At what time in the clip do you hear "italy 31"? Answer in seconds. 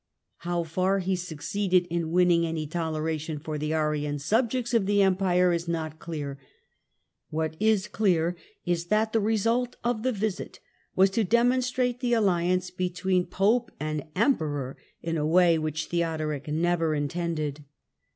15.99-16.17